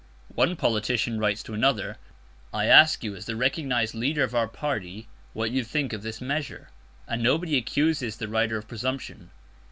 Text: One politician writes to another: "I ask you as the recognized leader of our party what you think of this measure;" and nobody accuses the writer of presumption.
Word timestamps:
One 0.33 0.55
politician 0.55 1.19
writes 1.19 1.43
to 1.43 1.53
another: 1.53 1.97
"I 2.51 2.65
ask 2.65 3.03
you 3.03 3.15
as 3.15 3.27
the 3.27 3.35
recognized 3.35 3.93
leader 3.93 4.23
of 4.23 4.33
our 4.33 4.47
party 4.47 5.07
what 5.33 5.51
you 5.51 5.63
think 5.63 5.93
of 5.93 6.01
this 6.01 6.19
measure;" 6.19 6.71
and 7.07 7.21
nobody 7.21 7.55
accuses 7.55 8.15
the 8.17 8.27
writer 8.27 8.57
of 8.57 8.67
presumption. 8.67 9.29